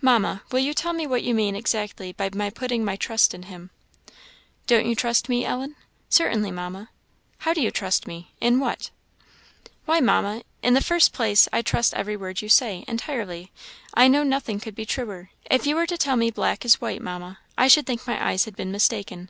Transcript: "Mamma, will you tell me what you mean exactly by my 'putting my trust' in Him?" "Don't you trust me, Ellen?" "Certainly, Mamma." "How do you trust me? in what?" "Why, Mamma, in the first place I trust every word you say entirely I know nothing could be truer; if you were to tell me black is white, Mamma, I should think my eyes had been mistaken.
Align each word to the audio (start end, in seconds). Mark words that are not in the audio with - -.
"Mamma, 0.00 0.44
will 0.52 0.60
you 0.60 0.72
tell 0.72 0.92
me 0.92 1.04
what 1.04 1.24
you 1.24 1.34
mean 1.34 1.56
exactly 1.56 2.12
by 2.12 2.30
my 2.32 2.48
'putting 2.48 2.84
my 2.84 2.94
trust' 2.94 3.34
in 3.34 3.42
Him?" 3.42 3.70
"Don't 4.68 4.86
you 4.86 4.94
trust 4.94 5.28
me, 5.28 5.44
Ellen?" 5.44 5.74
"Certainly, 6.08 6.52
Mamma." 6.52 6.90
"How 7.38 7.52
do 7.52 7.60
you 7.60 7.72
trust 7.72 8.06
me? 8.06 8.30
in 8.40 8.60
what?" 8.60 8.90
"Why, 9.84 9.98
Mamma, 9.98 10.44
in 10.62 10.74
the 10.74 10.80
first 10.80 11.12
place 11.12 11.48
I 11.52 11.60
trust 11.60 11.92
every 11.94 12.16
word 12.16 12.40
you 12.40 12.48
say 12.48 12.84
entirely 12.86 13.50
I 13.92 14.06
know 14.06 14.22
nothing 14.22 14.60
could 14.60 14.76
be 14.76 14.86
truer; 14.86 15.30
if 15.50 15.66
you 15.66 15.74
were 15.74 15.88
to 15.88 15.98
tell 15.98 16.14
me 16.14 16.30
black 16.30 16.64
is 16.64 16.80
white, 16.80 17.02
Mamma, 17.02 17.40
I 17.58 17.66
should 17.66 17.84
think 17.84 18.06
my 18.06 18.24
eyes 18.24 18.44
had 18.44 18.54
been 18.54 18.70
mistaken. 18.70 19.28